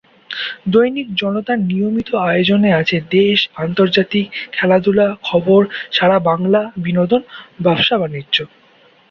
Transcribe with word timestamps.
দৈনিক 0.67 1.07
জনতার 1.15 1.59
নিয়মিত 1.61 2.09
আয়োজনে 2.27 2.69
আছে: 2.73 2.97
দেশ, 3.11 3.39
আন্তর্জাতিক, 3.57 4.25
খেলাধুলা, 4.51 5.07
খবর, 5.23 5.61
সারা 5.91 6.17
বাংলা, 6.29 6.61
বিনোদন, 6.77 7.21
ব্যবসা-বাণিজ্য। 7.59 8.35